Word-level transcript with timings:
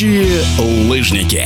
Летающие 0.00 0.42
лыжники. 0.88 1.44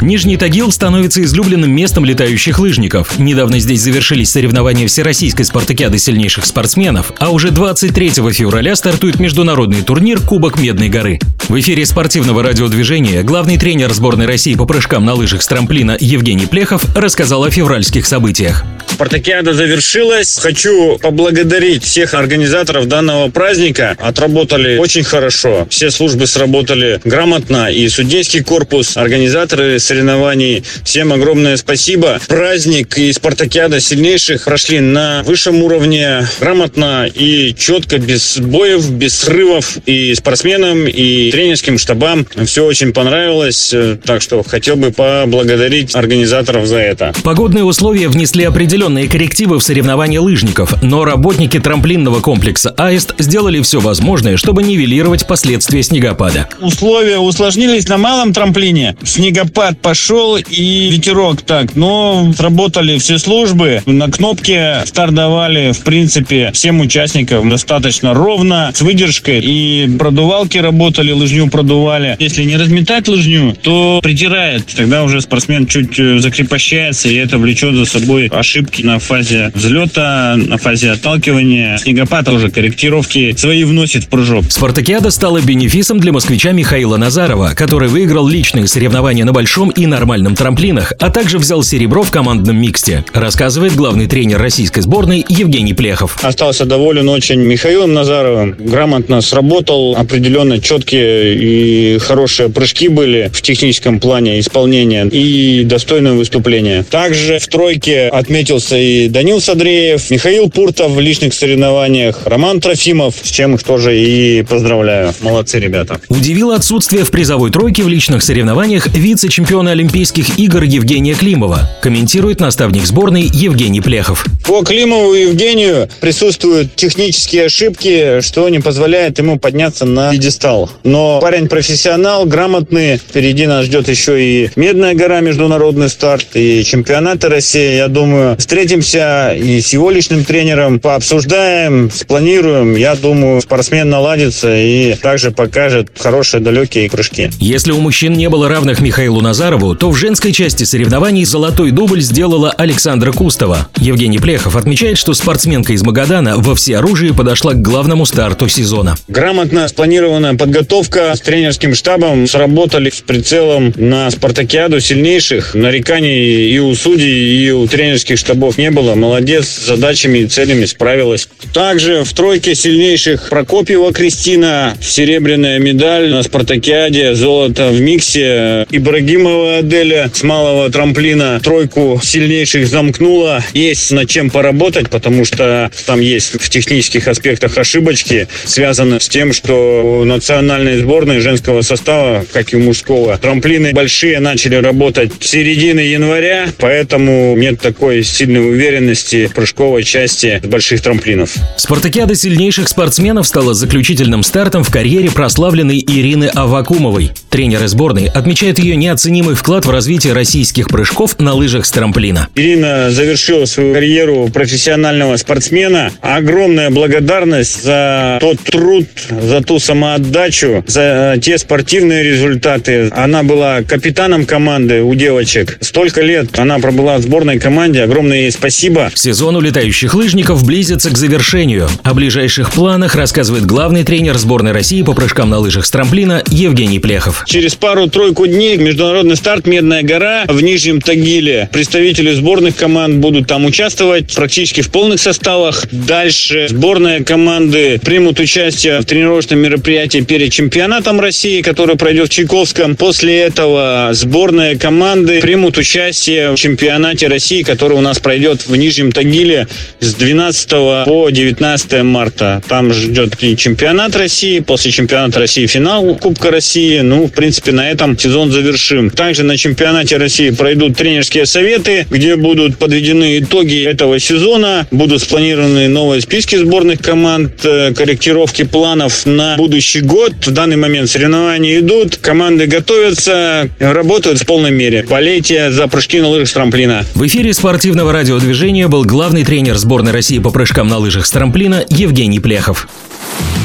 Нижний 0.00 0.38
Тагил 0.38 0.72
становится 0.72 1.22
излюбленным 1.22 1.70
местом 1.70 2.06
летающих 2.06 2.58
лыжников. 2.58 3.18
Недавно 3.18 3.58
здесь 3.58 3.82
завершились 3.82 4.30
соревнования 4.30 4.86
Всероссийской 4.86 5.44
спартакиады 5.44 5.98
сильнейших 5.98 6.46
спортсменов, 6.46 7.12
а 7.18 7.30
уже 7.30 7.50
23 7.50 8.10
февраля 8.32 8.76
стартует 8.76 9.20
международный 9.20 9.82
турнир 9.82 10.20
Кубок 10.20 10.58
Медной 10.58 10.88
горы. 10.88 11.18
В 11.48 11.58
эфире 11.60 11.84
спортивного 11.84 12.42
радиодвижения 12.42 13.22
главный 13.22 13.58
тренер 13.58 13.92
сборной 13.92 14.26
России 14.26 14.54
по 14.54 14.66
прыжкам 14.66 15.04
на 15.04 15.14
лыжах 15.14 15.42
с 15.42 15.46
трамплина 15.46 15.96
Евгений 16.00 16.46
Плехов 16.46 16.96
рассказал 16.96 17.44
о 17.44 17.50
февральских 17.50 18.06
событиях. 18.06 18.64
Спартакиада 18.86 19.54
завершилась. 19.54 20.38
Хочу 20.38 20.98
поблагодарить 20.98 21.84
всех 21.84 22.14
организаторов 22.14 22.86
данного 22.86 23.30
праздника. 23.30 23.96
Отработали 23.98 24.76
очень 24.76 25.04
хорошо. 25.04 25.66
Все 25.70 25.90
службы 25.90 26.26
сработали 26.26 27.00
грамотно. 27.04 27.70
И 27.72 27.88
судейский 27.88 28.42
корпус, 28.42 28.96
организаторы 28.96 29.78
соревнований. 29.90 30.62
Всем 30.84 31.12
огромное 31.12 31.56
спасибо. 31.56 32.20
Праздник 32.28 32.96
и 32.96 33.12
спартакиада 33.12 33.80
сильнейших 33.80 34.44
прошли 34.44 34.78
на 34.78 35.24
высшем 35.24 35.62
уровне, 35.64 36.28
грамотно 36.38 37.08
и 37.12 37.52
четко, 37.58 37.98
без 37.98 38.38
боев, 38.38 38.88
без 38.90 39.18
срывов. 39.18 39.78
И 39.86 40.14
спортсменам, 40.14 40.86
и 40.86 41.32
тренерским 41.32 41.76
штабам 41.76 42.24
все 42.46 42.64
очень 42.64 42.92
понравилось. 42.92 43.74
Так 44.04 44.22
что 44.22 44.44
хотел 44.44 44.76
бы 44.76 44.92
поблагодарить 44.92 45.96
организаторов 45.96 46.66
за 46.66 46.78
это. 46.78 47.12
Погодные 47.24 47.64
условия 47.64 48.06
внесли 48.08 48.44
определенные 48.44 49.08
коррективы 49.08 49.58
в 49.58 49.62
соревнования 49.64 50.20
лыжников, 50.20 50.80
но 50.82 51.04
работники 51.04 51.58
трамплинного 51.58 52.20
комплекса 52.20 52.70
«Аист» 52.76 53.14
сделали 53.18 53.60
все 53.60 53.80
возможное, 53.80 54.36
чтобы 54.36 54.62
нивелировать 54.62 55.26
последствия 55.26 55.82
снегопада. 55.82 56.48
Условия 56.60 57.18
усложнились 57.18 57.88
на 57.88 57.98
малом 57.98 58.32
трамплине. 58.32 58.96
Снегопад 59.02 59.79
пошел 59.80 60.36
и 60.36 60.90
ветерок 60.90 61.42
так. 61.42 61.76
Но 61.76 62.32
сработали 62.36 62.98
все 62.98 63.18
службы. 63.18 63.82
На 63.86 64.10
кнопке 64.10 64.82
стартовали, 64.84 65.72
в 65.72 65.80
принципе, 65.80 66.50
всем 66.52 66.80
участникам 66.80 67.48
достаточно 67.48 68.14
ровно, 68.14 68.70
с 68.74 68.80
выдержкой. 68.80 69.40
И 69.40 69.88
продувалки 69.98 70.58
работали, 70.58 71.12
лыжню 71.12 71.48
продували. 71.48 72.16
Если 72.18 72.44
не 72.44 72.56
разметать 72.56 73.08
лыжню, 73.08 73.56
то 73.62 74.00
притирает. 74.02 74.66
Тогда 74.66 75.04
уже 75.04 75.20
спортсмен 75.20 75.66
чуть 75.66 75.98
э, 75.98 76.18
закрепощается, 76.18 77.08
и 77.08 77.14
это 77.14 77.38
влечет 77.38 77.74
за 77.74 77.84
собой 77.84 78.28
ошибки 78.28 78.82
на 78.82 78.98
фазе 78.98 79.50
взлета, 79.54 80.34
на 80.36 80.58
фазе 80.58 80.92
отталкивания. 80.92 81.78
Снегопад 81.78 82.28
уже 82.28 82.50
корректировки 82.50 83.34
свои 83.36 83.64
вносит 83.64 84.04
в 84.04 84.08
прыжок. 84.08 84.44
Спартакиада 84.50 85.10
стала 85.10 85.40
бенефисом 85.40 85.98
для 86.00 86.12
москвича 86.12 86.52
Михаила 86.52 86.96
Назарова, 86.96 87.52
который 87.56 87.88
выиграл 87.88 88.28
личные 88.28 88.66
соревнования 88.66 89.24
на 89.24 89.32
большом 89.32 89.69
и 89.70 89.86
нормальном 89.86 90.36
трамплинах, 90.36 90.92
а 90.98 91.10
также 91.10 91.38
взял 91.38 91.62
серебро 91.62 92.02
в 92.02 92.10
командном 92.10 92.56
миксте, 92.56 93.04
рассказывает 93.12 93.74
главный 93.74 94.06
тренер 94.06 94.38
российской 94.38 94.80
сборной 94.80 95.24
Евгений 95.28 95.74
Плехов. 95.74 96.18
Остался 96.22 96.64
доволен 96.64 97.08
очень 97.08 97.40
Михаилом 97.40 97.94
Назаровым. 97.94 98.56
Грамотно 98.58 99.20
сработал, 99.20 99.94
определенно 99.96 100.60
четкие 100.60 101.36
и 101.36 101.98
хорошие 101.98 102.48
прыжки 102.48 102.88
были 102.88 103.30
в 103.32 103.42
техническом 103.42 104.00
плане 104.00 104.40
исполнения 104.40 105.06
и 105.06 105.64
достойное 105.64 106.12
выступление. 106.12 106.82
Также 106.82 107.38
в 107.38 107.46
тройке 107.46 108.08
отметился 108.08 108.76
и 108.76 109.08
Данил 109.08 109.40
Садреев, 109.40 110.10
Михаил 110.10 110.50
Пуртов 110.50 110.92
в 110.92 111.00
личных 111.00 111.34
соревнованиях, 111.34 112.26
Роман 112.26 112.60
Трофимов, 112.60 113.14
с 113.22 113.30
чем 113.30 113.54
их 113.54 113.62
тоже 113.62 113.98
и 113.98 114.42
поздравляю. 114.42 115.12
Молодцы 115.20 115.58
ребята. 115.58 116.00
Удивило 116.08 116.56
отсутствие 116.56 117.04
в 117.04 117.10
призовой 117.10 117.50
тройке 117.50 117.82
в 117.82 117.88
личных 117.88 118.22
соревнованиях 118.22 118.88
вице-чемпиона 118.88 119.59
чемпиона 119.60 119.72
Олимпийских 119.72 120.38
игр 120.38 120.62
Евгения 120.62 121.12
Климова, 121.12 121.68
комментирует 121.82 122.40
наставник 122.40 122.86
сборной 122.86 123.24
Евгений 123.30 123.82
Плехов. 123.82 124.24
По 124.46 124.62
Климову 124.62 125.12
и 125.12 125.24
Евгению 125.24 125.88
присутствуют 126.00 126.74
технические 126.76 127.44
ошибки, 127.44 128.22
что 128.22 128.48
не 128.48 128.60
позволяет 128.60 129.18
ему 129.18 129.38
подняться 129.38 129.84
на 129.84 130.12
пьедестал. 130.12 130.70
Но 130.82 131.20
парень 131.20 131.46
профессионал, 131.46 132.24
грамотный. 132.24 132.96
Впереди 132.96 133.46
нас 133.46 133.66
ждет 133.66 133.88
еще 133.88 134.22
и 134.22 134.50
Медная 134.56 134.94
гора, 134.94 135.20
международный 135.20 135.90
старт, 135.90 136.28
и 136.34 136.64
чемпионаты 136.64 137.28
России. 137.28 137.76
Я 137.76 137.88
думаю, 137.88 138.36
встретимся 138.38 139.34
и 139.34 139.60
с 139.60 139.74
его 139.74 139.90
личным 139.90 140.24
тренером, 140.24 140.80
пообсуждаем, 140.80 141.90
спланируем. 141.90 142.76
Я 142.76 142.94
думаю, 142.94 143.42
спортсмен 143.42 143.90
наладится 143.90 144.56
и 144.56 144.94
также 144.94 145.30
покажет 145.30 145.88
хорошие 145.98 146.40
далекие 146.40 146.88
прыжки. 146.88 147.30
Если 147.38 147.72
у 147.72 147.80
мужчин 147.80 148.14
не 148.14 148.28
было 148.30 148.48
равных 148.48 148.80
Михаилу 148.80 149.20
Назарову, 149.20 149.39
Назарову, 149.40 149.74
то 149.74 149.90
в 149.90 149.96
женской 149.96 150.32
части 150.32 150.64
соревнований 150.64 151.24
золотой 151.24 151.70
дубль 151.70 152.02
сделала 152.02 152.50
Александра 152.50 153.10
Кустова. 153.10 153.68
Евгений 153.78 154.18
Плехов 154.18 154.54
отмечает, 154.54 154.98
что 154.98 155.14
спортсменка 155.14 155.72
из 155.72 155.82
Магадана 155.82 156.36
во 156.36 156.54
всеоружии 156.54 157.12
подошла 157.12 157.54
к 157.54 157.62
главному 157.62 158.04
старту 158.04 158.50
сезона. 158.50 158.96
Грамотно 159.08 159.66
спланированная 159.66 160.34
подготовка 160.34 161.14
с 161.16 161.22
тренерским 161.22 161.74
штабом 161.74 162.26
сработали 162.26 162.90
с 162.90 163.00
прицелом 163.00 163.72
на 163.76 164.10
спартакиаду 164.10 164.78
сильнейших. 164.78 165.54
Нареканий 165.54 166.50
и 166.50 166.58
у 166.58 166.74
судей, 166.74 167.42
и 167.42 167.50
у 167.50 167.66
тренерских 167.66 168.18
штабов 168.18 168.58
не 168.58 168.70
было. 168.70 168.94
Молодец, 168.94 169.48
с 169.48 169.66
задачами 169.68 170.18
и 170.18 170.26
целями 170.26 170.66
справилась. 170.66 171.30
Также 171.54 172.04
в 172.04 172.12
тройке 172.12 172.54
сильнейших 172.54 173.30
Прокопьева 173.30 173.94
Кристина, 173.94 174.76
серебряная 174.82 175.58
медаль 175.58 176.10
на 176.10 176.22
спартакиаде, 176.22 177.14
золото 177.14 177.70
в 177.70 177.80
миксе. 177.80 178.66
Ибрагимова 178.70 179.29
малого 179.30 179.58
Аделя 179.58 180.10
с 180.12 180.22
малого 180.24 180.70
трамплина 180.70 181.40
тройку 181.40 182.00
сильнейших 182.02 182.66
замкнула. 182.66 183.44
Есть 183.54 183.92
над 183.92 184.08
чем 184.08 184.28
поработать, 184.28 184.90
потому 184.90 185.24
что 185.24 185.70
там 185.86 186.00
есть 186.00 186.40
в 186.40 186.48
технических 186.50 187.06
аспектах 187.06 187.56
ошибочки, 187.56 188.26
связаны 188.44 188.98
с 188.98 189.08
тем, 189.08 189.32
что 189.32 190.00
у 190.00 190.04
национальной 190.04 190.78
сборной 190.78 191.20
женского 191.20 191.62
состава, 191.62 192.24
как 192.32 192.52
и 192.52 192.56
мужского, 192.56 193.16
трамплины 193.18 193.72
большие 193.72 194.18
начали 194.18 194.56
работать 194.56 195.12
с 195.20 195.28
середины 195.28 195.80
января, 195.80 196.48
поэтому 196.58 197.36
нет 197.36 197.60
такой 197.60 198.02
сильной 198.02 198.50
уверенности 198.50 199.26
в 199.26 199.34
прыжковой 199.34 199.84
части 199.84 200.40
больших 200.44 200.80
трамплинов. 200.80 201.34
Спартакиада 201.56 202.16
сильнейших 202.16 202.68
спортсменов 202.68 203.28
стала 203.28 203.54
заключительным 203.54 204.24
стартом 204.24 204.64
в 204.64 204.70
карьере 204.70 205.10
прославленной 205.10 205.78
Ирины 205.78 206.30
Авакумовой. 206.34 207.12
Тренеры 207.28 207.68
сборной 207.68 208.06
отмечают 208.06 208.58
ее 208.58 208.74
неоценимый 208.74 209.19
неоценимый 209.20 209.34
вклад 209.34 209.66
в 209.66 209.70
развитие 209.70 210.12
российских 210.14 210.68
прыжков 210.68 211.18
на 211.18 211.34
лыжах 211.34 211.66
с 211.66 211.70
трамплина. 211.70 212.28
Ирина 212.34 212.90
завершила 212.90 213.44
свою 213.44 213.74
карьеру 213.74 214.28
профессионального 214.32 215.16
спортсмена. 215.16 215.90
Огромная 216.00 216.70
благодарность 216.70 217.62
за 217.62 218.18
тот 218.20 218.38
труд, 218.40 218.86
за 219.10 219.42
ту 219.42 219.58
самоотдачу, 219.58 220.64
за 220.66 221.18
те 221.22 221.36
спортивные 221.36 222.02
результаты. 222.02 222.90
Она 222.94 223.22
была 223.22 223.62
капитаном 223.62 224.24
команды 224.24 224.82
у 224.82 224.94
девочек. 224.94 225.58
Столько 225.60 226.00
лет 226.00 226.38
она 226.38 226.58
пробыла 226.58 226.96
в 226.96 227.02
сборной 227.02 227.38
команде. 227.38 227.82
Огромное 227.82 228.22
ей 228.22 228.32
спасибо. 228.32 228.90
Сезон 228.94 229.36
улетающих 229.36 229.94
лыжников 229.94 230.44
близится 230.46 230.90
к 230.90 230.96
завершению. 230.96 231.68
О 231.82 231.92
ближайших 231.92 232.52
планах 232.52 232.94
рассказывает 232.94 233.44
главный 233.44 233.84
тренер 233.84 234.16
сборной 234.16 234.52
России 234.52 234.82
по 234.82 234.94
прыжкам 234.94 235.28
на 235.28 235.38
лыжах 235.38 235.66
с 235.66 235.70
трамплина 235.70 236.22
Евгений 236.30 236.78
Плехов. 236.78 237.24
Через 237.26 237.54
пару-тройку 237.54 238.26
дней 238.26 238.56
международный 238.56 239.09
старт 239.16 239.46
«Медная 239.46 239.82
гора» 239.82 240.24
в 240.26 240.40
Нижнем 240.40 240.80
Тагиле. 240.80 241.48
Представители 241.52 242.12
сборных 242.12 242.56
команд 242.56 242.96
будут 242.96 243.26
там 243.26 243.44
участвовать 243.44 244.14
практически 244.14 244.60
в 244.60 244.70
полных 244.70 245.00
составах. 245.00 245.66
Дальше 245.70 246.46
сборные 246.48 247.04
команды 247.04 247.80
примут 247.84 248.20
участие 248.20 248.80
в 248.80 248.84
тренировочном 248.84 249.38
мероприятии 249.38 250.00
перед 250.00 250.32
чемпионатом 250.32 251.00
России, 251.00 251.42
который 251.42 251.76
пройдет 251.76 252.08
в 252.08 252.12
Чайковском. 252.12 252.76
После 252.76 253.18
этого 253.18 253.90
сборные 253.92 254.58
команды 254.58 255.20
примут 255.20 255.58
участие 255.58 256.30
в 256.32 256.36
чемпионате 256.36 257.08
России, 257.08 257.42
который 257.42 257.76
у 257.76 257.80
нас 257.80 257.98
пройдет 257.98 258.46
в 258.46 258.56
Нижнем 258.56 258.92
Тагиле 258.92 259.46
с 259.80 259.94
12 259.94 260.50
по 260.86 261.08
19 261.10 261.82
марта. 261.82 262.42
Там 262.48 262.72
ждет 262.72 263.22
и 263.22 263.36
чемпионат 263.36 263.96
России, 263.96 264.40
после 264.40 264.70
чемпионата 264.70 265.18
России 265.18 265.46
финал 265.46 265.94
Кубка 265.96 266.30
России. 266.30 266.80
Ну, 266.80 267.06
в 267.06 267.12
принципе, 267.12 267.52
на 267.52 267.70
этом 267.70 267.98
сезон 267.98 268.30
завершим. 268.30 268.90
Также 269.00 269.22
на 269.22 269.38
чемпионате 269.38 269.96
России 269.96 270.28
пройдут 270.28 270.76
тренерские 270.76 271.24
советы, 271.24 271.86
где 271.88 272.16
будут 272.16 272.58
подведены 272.58 273.18
итоги 273.18 273.64
этого 273.64 273.98
сезона, 273.98 274.66
будут 274.70 275.00
спланированы 275.00 275.68
новые 275.68 276.02
списки 276.02 276.36
сборных 276.36 276.82
команд, 276.82 277.42
э, 277.42 277.72
корректировки 277.72 278.42
планов 278.42 279.06
на 279.06 279.38
будущий 279.38 279.80
год. 279.80 280.12
В 280.26 280.30
данный 280.32 280.56
момент 280.56 280.90
соревнования 280.90 281.60
идут, 281.60 281.96
команды 281.96 282.44
готовятся, 282.44 283.48
работают 283.58 284.20
в 284.20 284.26
полной 284.26 284.50
мере. 284.50 284.84
Болейте 284.86 285.50
за 285.50 285.66
прыжки 285.66 285.98
на 286.02 286.08
лыжах 286.08 286.28
с 286.28 286.32
трамплина. 286.34 286.84
В 286.94 287.06
эфире 287.06 287.32
спортивного 287.32 287.94
радиодвижения 287.94 288.68
был 288.68 288.84
главный 288.84 289.24
тренер 289.24 289.56
сборной 289.56 289.92
России 289.92 290.18
по 290.18 290.30
прыжкам 290.30 290.68
на 290.68 290.76
лыжах 290.76 291.06
с 291.06 291.10
трамплина 291.10 291.64
Евгений 291.70 292.20
Плехов. 292.20 292.68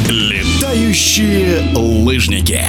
Летающие 0.10 1.62
лыжники. 1.74 2.60